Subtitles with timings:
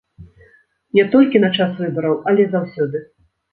[0.99, 3.07] Не толькі на час выбараў, але заўсёды.